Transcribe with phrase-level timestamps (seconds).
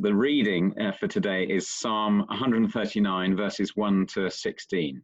[0.00, 5.02] The reading uh, for today is Psalm 139, verses 1 to 16.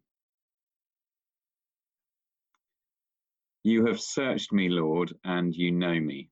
[3.64, 6.30] You have searched me, Lord, and you know me.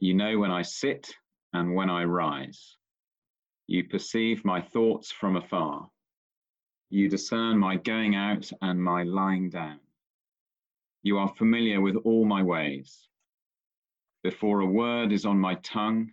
[0.00, 1.14] You know when I sit
[1.54, 2.76] and when I rise.
[3.68, 5.88] You perceive my thoughts from afar.
[6.90, 9.80] You discern my going out and my lying down.
[11.02, 13.08] You are familiar with all my ways.
[14.22, 16.12] Before a word is on my tongue,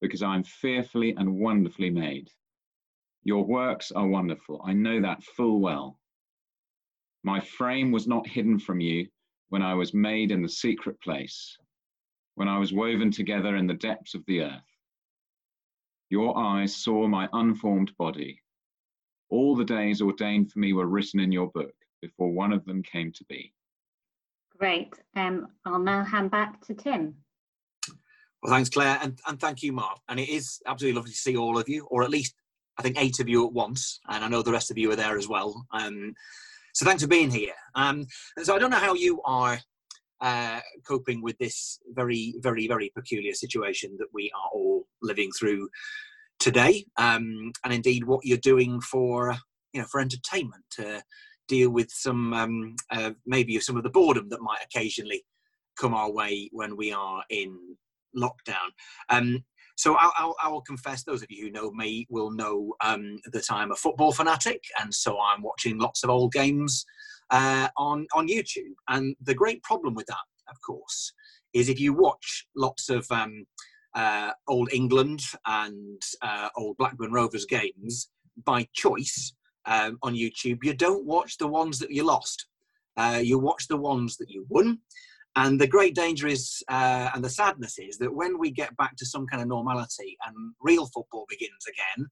[0.00, 2.30] because I'm fearfully and wonderfully made.
[3.24, 4.60] Your works are wonderful.
[4.64, 5.98] I know that full well.
[7.24, 9.08] My frame was not hidden from you
[9.48, 11.56] when I was made in the secret place,
[12.36, 14.62] when I was woven together in the depths of the earth.
[16.10, 18.40] Your eyes saw my unformed body.
[19.30, 22.82] All the days ordained for me were written in your book before one of them
[22.82, 23.52] came to be.
[24.56, 24.94] Great.
[25.14, 27.14] Um, I'll now hand back to Tim.
[28.42, 29.98] Well, thanks, Claire, and, and thank you, Mark.
[30.08, 32.34] And it is absolutely lovely to see all of you, or at least
[32.78, 34.96] I think eight of you at once, and I know the rest of you are
[34.96, 35.66] there as well.
[35.72, 36.14] Um,
[36.74, 37.54] so thanks for being here.
[37.74, 38.06] Um,
[38.42, 39.58] so I don't know how you are
[40.20, 45.68] uh, coping with this very, very, very peculiar situation that we are all living through
[46.38, 49.36] today, um, and indeed what you're doing for
[49.72, 51.02] you know for entertainment to
[51.48, 55.24] deal with some um, uh, maybe some of the boredom that might occasionally
[55.78, 57.56] come our way when we are in
[58.16, 58.70] lockdown.
[59.08, 59.44] Um,
[59.76, 63.44] so I'll, I'll, I'll, confess, those of you who know me will know um, that
[63.50, 66.84] I'm a football fanatic, and so I'm watching lots of old games
[67.30, 68.74] uh, on on YouTube.
[68.88, 70.16] And the great problem with that,
[70.50, 71.12] of course,
[71.52, 73.46] is if you watch lots of um,
[73.94, 78.10] uh, old England and uh, old Blackburn Rovers games
[78.44, 79.32] by choice
[79.66, 82.46] um, on YouTube, you don't watch the ones that you lost.
[82.96, 84.78] Uh, you watch the ones that you won,
[85.38, 88.96] and the great danger is, uh, and the sadness is, that when we get back
[88.96, 92.08] to some kind of normality and real football begins again,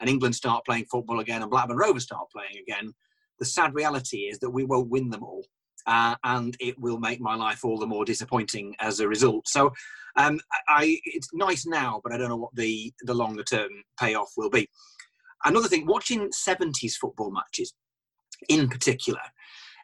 [0.00, 2.94] and England start playing football again, and Blackburn Rovers start playing again,
[3.38, 5.44] the sad reality is that we won't win them all.
[5.86, 9.46] Uh, and it will make my life all the more disappointing as a result.
[9.46, 9.72] So,
[10.16, 14.32] um, I, it's nice now, but I don't know what the, the longer term payoff
[14.38, 14.68] will be.
[15.44, 17.74] Another thing, watching 70s football matches
[18.48, 19.20] in particular,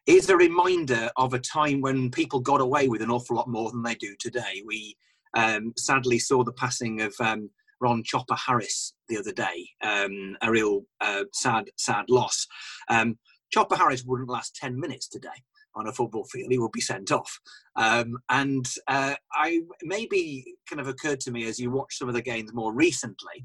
[0.06, 3.71] is a reminder of a time when people got away with an awful lot more
[3.71, 4.62] than they do today.
[4.65, 4.97] We
[5.37, 7.50] um, sadly saw the passing of um,
[7.81, 12.47] Ron Chopper Harris the other day, um, a real uh, sad, sad loss.
[12.89, 13.19] Um,
[13.53, 15.28] Chopper Harris wouldn't last 10 minutes today
[15.75, 16.50] on a football field.
[16.50, 17.38] He would be sent off.
[17.75, 22.15] Um, and uh, I maybe kind of occurred to me as you watch some of
[22.15, 23.44] the games more recently,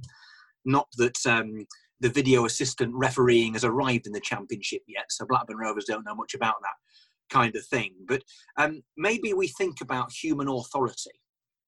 [0.63, 1.65] not that um,
[2.01, 6.15] the video assistant refereeing has arrived in the championship yet, so Blackburn Rovers don't know
[6.15, 7.93] much about that kind of thing.
[8.07, 8.23] But
[8.57, 11.11] um, maybe we think about human authority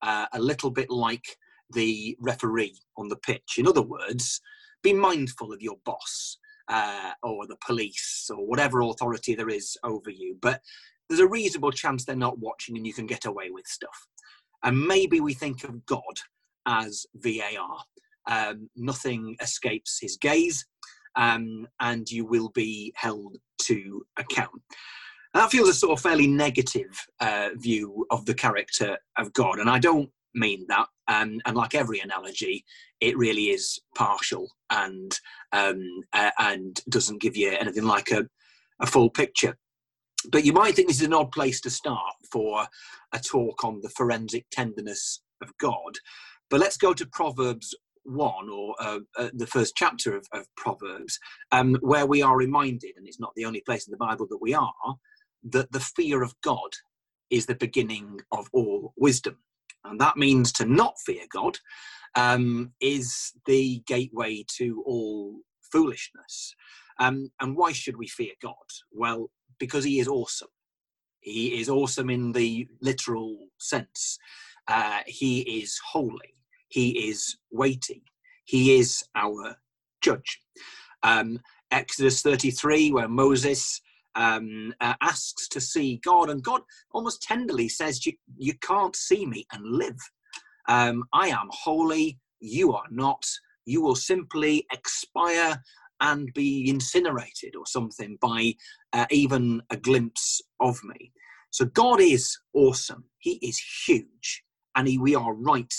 [0.01, 1.37] uh, a little bit like
[1.73, 3.55] the referee on the pitch.
[3.57, 4.41] In other words,
[4.83, 10.09] be mindful of your boss uh, or the police or whatever authority there is over
[10.09, 10.37] you.
[10.41, 10.61] But
[11.07, 14.07] there's a reasonable chance they're not watching and you can get away with stuff.
[14.63, 16.19] And maybe we think of God
[16.65, 17.83] as VAR.
[18.29, 20.65] Um, nothing escapes his gaze,
[21.15, 24.61] um, and you will be held to account.
[25.33, 29.69] that feels a sort of fairly negative uh, view of the character of God, and
[29.69, 30.87] I don't mean that.
[31.07, 32.63] Um, and like every analogy,
[33.01, 35.11] it really is partial and
[35.51, 35.83] um,
[36.13, 38.25] uh, and doesn't give you anything like a,
[38.79, 39.57] a full picture.
[40.31, 42.65] But you might think this is an odd place to start for
[43.11, 45.97] a talk on the forensic tenderness of God.
[46.49, 51.19] But let's go to Proverbs 1 or uh, uh, the first chapter of, of Proverbs,
[51.51, 54.41] um, where we are reminded, and it's not the only place in the Bible that
[54.41, 54.95] we are,
[55.43, 56.69] that the fear of God
[57.29, 59.37] is the beginning of all wisdom.
[59.85, 61.57] And that means to not fear God
[62.15, 65.35] um, is the gateway to all
[65.71, 66.55] foolishness.
[66.99, 68.53] Um, and why should we fear God?
[68.91, 69.29] Well,
[69.59, 70.49] because He is awesome.
[71.23, 74.17] He is awesome in the literal sense.
[74.67, 76.35] Uh, he is holy.
[76.73, 78.01] He is weighty.
[78.45, 79.55] He is our
[80.01, 80.41] judge.
[81.03, 81.39] Um,
[81.69, 83.79] Exodus 33, where Moses
[84.15, 86.61] um, uh, asks to see God, and God
[86.91, 89.99] almost tenderly says, You, you can't see me and live.
[90.67, 93.23] Um, I am holy, you are not.
[93.65, 95.61] You will simply expire
[96.01, 98.55] and be incinerated or something by
[98.93, 101.11] uh, even a glimpse of me.
[101.51, 103.03] So God is awesome.
[103.19, 104.43] He is huge,
[104.75, 105.71] and he, we are right,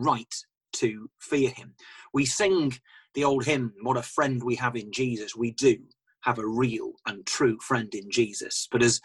[0.00, 0.34] right
[0.74, 1.74] to fear him.
[2.12, 2.72] We sing
[3.14, 5.36] the old hymn, What a friend we have in Jesus.
[5.36, 5.78] We do
[6.22, 8.68] have a real and true friend in Jesus.
[8.70, 9.00] But as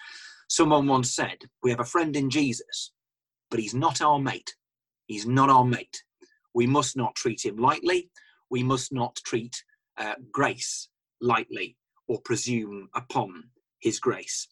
[0.50, 2.92] someone once said, we have a friend in Jesus,
[3.50, 4.56] but he's not our mate.
[5.08, 6.04] He's not our mate.
[6.54, 8.10] We must not treat him lightly.
[8.50, 9.64] We must not treat
[9.98, 10.90] uh, grace
[11.22, 11.78] lightly
[12.08, 13.46] or presume upon
[13.80, 14.48] his grace.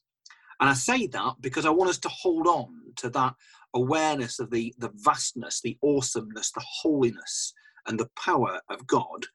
[0.59, 3.35] And I say that because I want us to hold on to that
[3.73, 7.53] awareness of the, the vastness, the awesomeness, the holiness,
[7.87, 9.25] and the power of God,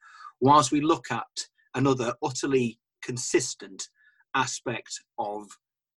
[0.41, 1.27] whilst we look at
[1.75, 3.89] another utterly consistent
[4.35, 5.47] aspect of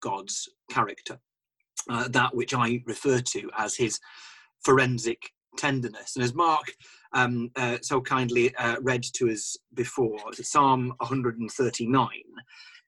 [0.01, 1.19] God's character.
[1.89, 3.99] Uh, that which I refer to as his
[4.63, 6.15] forensic tenderness.
[6.15, 6.73] And as Mark
[7.13, 12.07] um, uh, so kindly uh, read to us before, Psalm 139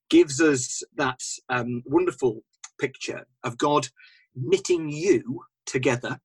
[0.10, 1.20] gives us that
[1.50, 2.42] um, wonderful
[2.80, 3.88] picture of God
[4.36, 6.20] knitting you together,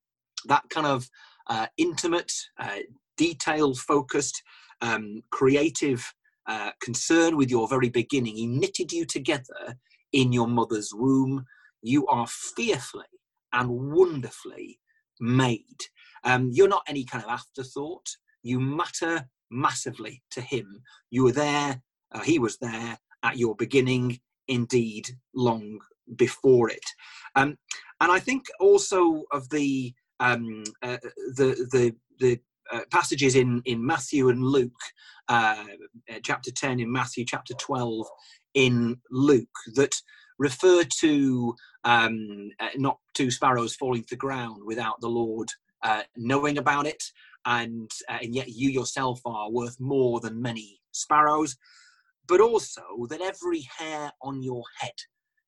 [0.45, 1.09] that kind of
[1.47, 2.79] uh, intimate, uh,
[3.17, 4.41] detail focused,
[4.81, 6.13] um, creative
[6.47, 8.35] uh, concern with your very beginning.
[8.35, 9.75] He knitted you together
[10.11, 11.45] in your mother's womb.
[11.81, 13.05] You are fearfully
[13.53, 14.79] and wonderfully
[15.19, 15.81] made.
[16.23, 18.07] Um, you're not any kind of afterthought.
[18.43, 20.81] You matter massively to him.
[21.09, 21.81] You were there,
[22.11, 25.79] uh, he was there at your beginning, indeed, long
[26.15, 26.85] before it.
[27.35, 27.57] Um,
[27.99, 30.97] and I think also of the um, uh,
[31.35, 32.39] the the the
[32.71, 34.71] uh, passages in in Matthew and Luke,
[35.27, 35.65] uh,
[36.09, 38.07] uh chapter ten in Matthew, chapter twelve
[38.53, 39.93] in Luke, that
[40.37, 45.49] refer to um, uh, not two sparrows falling to the ground without the Lord
[45.83, 47.03] uh, knowing about it,
[47.45, 51.55] and and yet you yourself are worth more than many sparrows
[52.27, 54.93] but also that every hair on your head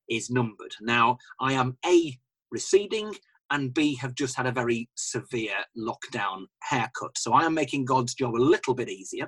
[0.08, 0.74] is numbered.
[0.80, 2.18] Now, I am A,
[2.50, 3.14] receding,
[3.50, 7.16] and B, have just had a very severe lockdown haircut.
[7.16, 9.26] So I am making God's job a little bit easier.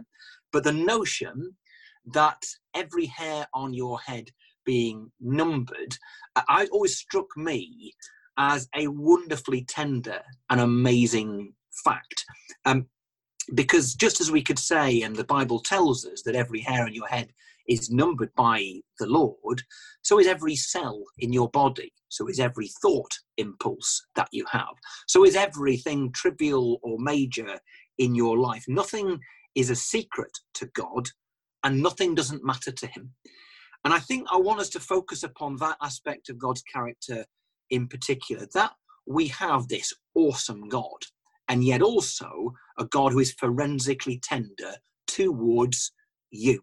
[0.52, 1.56] But the notion
[2.12, 2.42] that
[2.74, 4.30] every hair on your head
[4.64, 5.96] being numbered,
[6.34, 7.92] uh, it always struck me
[8.38, 10.20] as a wonderfully tender
[10.50, 11.52] and amazing
[11.84, 12.24] fact.
[12.64, 12.86] Um,
[13.54, 16.94] because just as we could say, and the Bible tells us that every hair on
[16.94, 17.32] your head
[17.68, 19.62] is numbered by the Lord,
[20.02, 24.74] so is every cell in your body, so is every thought impulse that you have,
[25.06, 27.58] so is everything trivial or major
[27.98, 28.64] in your life.
[28.68, 29.18] Nothing
[29.54, 31.08] is a secret to God,
[31.64, 33.14] and nothing doesn't matter to Him.
[33.84, 37.24] And I think I want us to focus upon that aspect of God's character
[37.70, 38.72] in particular that
[39.06, 41.04] we have this awesome God
[41.48, 44.74] and yet also a God who is forensically tender
[45.06, 45.92] towards
[46.30, 46.60] you.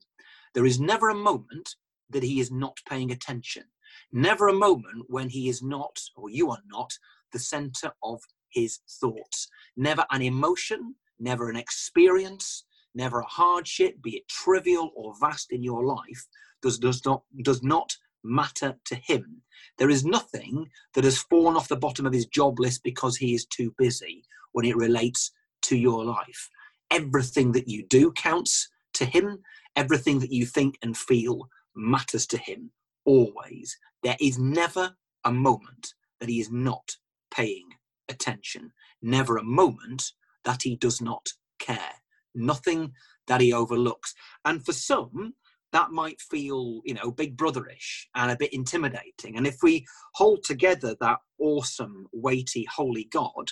[0.54, 1.76] There is never a moment
[2.10, 3.64] that he is not paying attention,
[4.12, 6.92] never a moment when he is not, or you are not,
[7.32, 9.48] the center of his thoughts.
[9.76, 15.64] Never an emotion, never an experience, never a hardship, be it trivial or vast in
[15.64, 16.28] your life,
[16.62, 19.42] does, does, not, does not matter to him.
[19.78, 23.34] There is nothing that has fallen off the bottom of his job list because he
[23.34, 25.32] is too busy when it relates
[25.64, 26.50] to your life.
[26.92, 29.40] Everything that you do counts to him,
[29.76, 32.72] everything that you think and feel matters to him
[33.06, 33.78] always.
[34.04, 34.96] There is never
[35.26, 36.96] a moment that he is not
[37.34, 37.70] paying
[38.10, 38.72] attention,
[39.02, 40.12] never a moment
[40.46, 41.94] that he does not care,
[42.36, 42.94] nothing
[43.28, 44.14] that he overlooks.
[44.46, 45.34] And for some,
[45.72, 49.38] that might feel, you know, big brotherish and a bit intimidating.
[49.38, 53.50] And if we hold together that awesome, weighty, holy God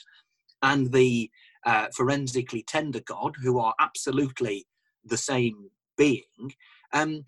[0.61, 1.31] and the
[1.65, 4.65] uh, forensically tender God, who are absolutely
[5.05, 6.53] the same being,
[6.93, 7.23] um,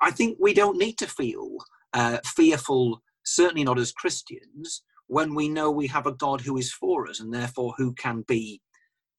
[0.00, 1.58] I think we don't need to feel
[1.92, 6.72] uh, fearful, certainly not as Christians, when we know we have a God who is
[6.72, 8.60] for us and therefore who can be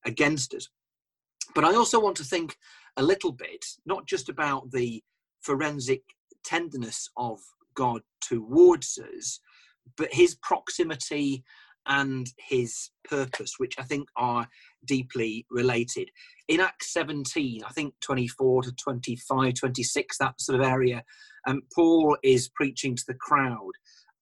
[0.06, 0.68] against us.
[1.54, 2.58] But I also want to think
[2.98, 5.04] a little bit, not just about the
[5.42, 6.02] forensic
[6.44, 7.40] tenderness of
[7.75, 9.40] God towards us,
[9.98, 11.44] but his proximity
[11.88, 14.48] and his purpose, which I think are
[14.86, 16.10] deeply related.
[16.48, 21.04] In Acts 17, I think 24 to 25, 26, that sort of area,
[21.48, 23.72] um, Paul is preaching to the crowd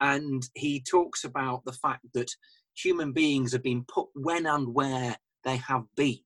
[0.01, 2.31] and he talks about the fact that
[2.75, 6.19] human beings have been put when and where they have been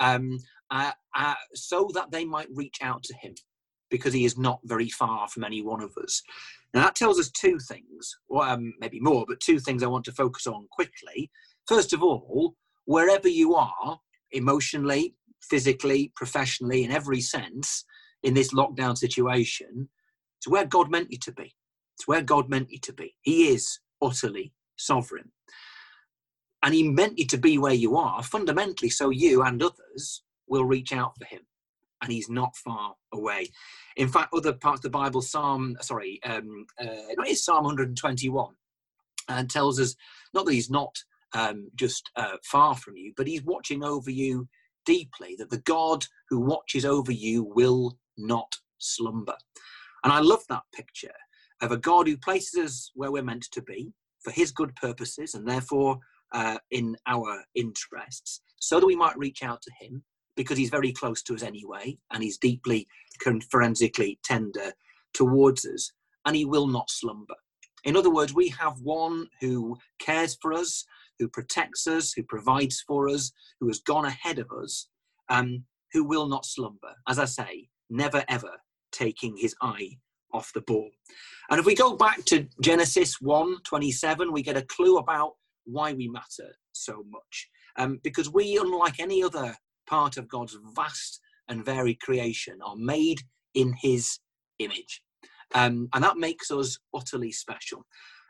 [0.00, 0.38] um,
[0.70, 3.34] uh, uh, so that they might reach out to him
[3.90, 6.22] because he is not very far from any one of us.
[6.72, 10.04] Now, that tells us two things, or um, maybe more, but two things I want
[10.06, 11.30] to focus on quickly.
[11.66, 14.00] First of all, wherever you are,
[14.32, 17.84] emotionally, physically, professionally, in every sense,
[18.22, 19.88] in this lockdown situation,
[20.38, 21.54] it's where God meant you to be.
[21.96, 23.14] It's where God meant you to be.
[23.22, 25.30] He is utterly sovereign.
[26.62, 30.64] And He meant you to be where you are, fundamentally, so you and others will
[30.64, 31.40] reach out for Him.
[32.02, 33.50] And He's not far away.
[33.96, 38.54] In fact, other parts of the Bible, Psalm, sorry, um, uh, it is Psalm 121,
[39.28, 39.94] and tells us
[40.32, 40.96] not that He's not
[41.34, 44.48] um, just uh, far from you, but He's watching over you
[44.84, 49.36] deeply, that the God who watches over you will not slumber.
[50.02, 51.14] And I love that picture
[51.62, 55.34] of a God who places us where we're meant to be for his good purposes
[55.34, 55.98] and therefore
[56.32, 60.02] uh, in our interests, so that we might reach out to him
[60.36, 62.86] because he's very close to us anyway and he's deeply
[63.50, 64.72] forensically tender
[65.12, 65.92] towards us
[66.26, 67.34] and he will not slumber.
[67.84, 70.84] In other words, we have one who cares for us,
[71.18, 74.88] who protects us, who provides for us, who has gone ahead of us,
[75.28, 76.94] um, who will not slumber.
[77.08, 78.50] As I say, never ever
[78.92, 79.98] taking his eye
[80.32, 80.90] off the ball.
[81.50, 85.32] And if we go back to Genesis 1 27, we get a clue about
[85.64, 87.48] why we matter so much.
[87.76, 89.56] Um, because we, unlike any other
[89.86, 93.20] part of God's vast and varied creation, are made
[93.54, 94.18] in his
[94.58, 95.02] image.
[95.54, 97.84] Um, and that makes us utterly special.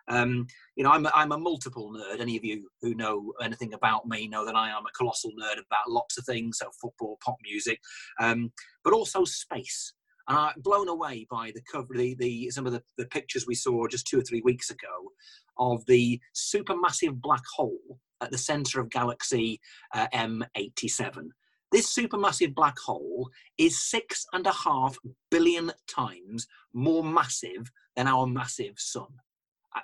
[0.08, 0.46] Um,
[0.76, 2.20] you know, I'm a, I'm a multiple nerd.
[2.20, 5.54] Any of you who know anything about me know that I am a colossal nerd
[5.54, 7.80] about lots of things, so football, pop music,
[8.20, 9.94] um, but also space
[10.28, 13.54] and I'm blown away by the cover, the, the some of the, the pictures we
[13.54, 15.12] saw just two or three weeks ago
[15.58, 19.60] of the supermassive black hole at the center of galaxy
[19.94, 21.28] uh, M87.
[21.72, 24.96] This supermassive black hole is six and a half
[25.30, 29.08] billion times more massive than our massive sun.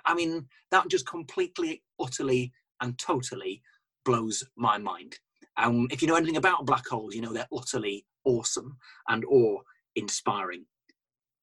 [0.05, 3.61] I mean, that just completely, utterly, and totally
[4.05, 5.19] blows my mind.
[5.57, 8.77] Um, if you know anything about black holes, you know they're utterly awesome
[9.09, 9.59] and awe
[9.95, 10.65] inspiring.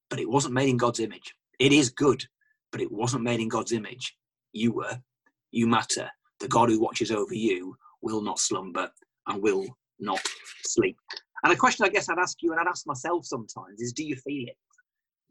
[0.09, 1.35] But it wasn't made in God's image.
[1.59, 2.25] It is good,
[2.71, 4.15] but it wasn't made in God's image.
[4.53, 4.99] You were.
[5.51, 6.09] You matter.
[6.39, 8.89] The God who watches over you will not slumber
[9.27, 9.65] and will
[9.99, 10.21] not
[10.63, 10.97] sleep.
[11.43, 14.03] And a question I guess I'd ask you, and I'd ask myself sometimes, is do
[14.03, 14.57] you feel it?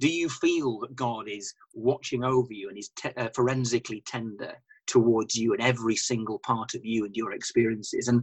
[0.01, 4.55] Do you feel that God is watching over you and is te- uh, forensically tender
[4.87, 8.09] towards you and every single part of you and your experiences?
[8.09, 8.23] And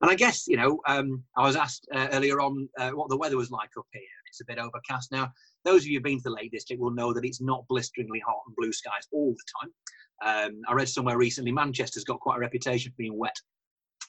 [0.00, 3.16] and I guess you know, um, I was asked uh, earlier on uh, what the
[3.16, 4.02] weather was like up here.
[4.28, 5.30] It's a bit overcast now.
[5.64, 8.20] Those of you who've been to the Lake District will know that it's not blisteringly
[8.26, 9.72] hot and blue skies all the time.
[10.22, 13.36] Um, I read somewhere recently Manchester's got quite a reputation for being wet.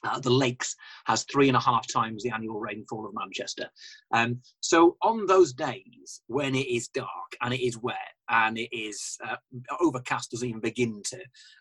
[0.02, 0.74] Uh, the lakes
[1.06, 3.68] has three and a half times the annual rainfall of Manchester.
[4.12, 7.96] Um, so on those days when it is dark and it is wet
[8.28, 9.36] and it is uh,
[9.80, 11.18] overcast, doesn't even begin to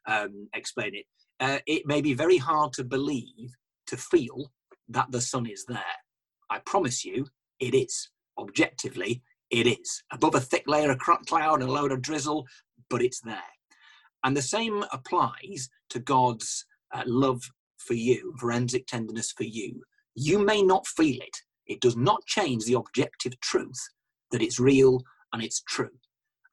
[0.08, 1.06] um, explain it.
[1.40, 3.52] Uh, it may be very hard to believe,
[3.88, 4.52] to feel
[4.90, 5.80] that the sun is there.
[6.50, 7.26] I promise you,
[7.60, 10.04] it is objectively, it is.
[10.12, 12.46] Above a thick layer of cloud and a load of drizzle,
[12.90, 13.40] but it's there.
[14.24, 17.42] And the same applies to God's uh, love
[17.84, 19.82] for you, forensic tenderness for you.
[20.16, 21.38] You may not feel it.
[21.68, 23.80] It does not change the objective truth
[24.32, 25.90] that it's real and it's true.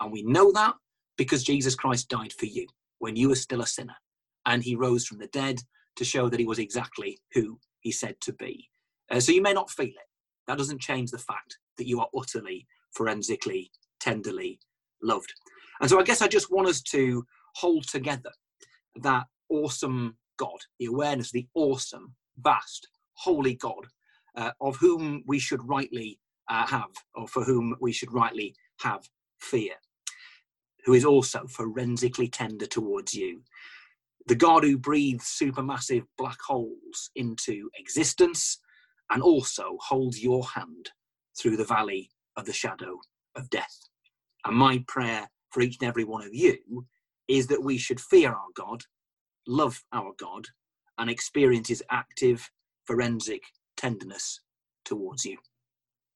[0.00, 0.75] And we know that
[1.16, 2.66] because Jesus Christ died for you
[2.99, 3.96] when you were still a sinner.
[4.46, 5.60] And he rose from the dead
[5.96, 8.68] to show that he was exactly who he said to be.
[9.10, 10.08] Uh, so you may not feel it.
[10.46, 13.70] That doesn't change the fact that you are utterly, forensically,
[14.00, 14.58] tenderly
[15.02, 15.32] loved.
[15.80, 17.25] And so I guess I just want us to
[17.56, 18.30] hold together
[19.02, 23.87] that awesome God, the awareness the awesome, vast, holy God
[24.37, 26.18] uh, of whom we should rightly
[26.49, 29.06] uh, have, or for whom we should rightly have
[29.38, 29.75] fear,
[30.87, 33.42] who is also forensically tender towards you.
[34.28, 38.59] The God who breathes supermassive black holes into existence
[39.11, 40.90] and also holds your hand
[41.38, 42.99] through the valley of the shadow
[43.37, 43.76] of death.
[44.47, 46.87] And my prayer for each and every one of you
[47.28, 48.82] is that we should fear our God,
[49.50, 50.47] love our God,
[50.99, 52.50] and experience his active,
[52.87, 53.42] forensic
[53.76, 54.40] tenderness
[54.85, 55.38] towards you.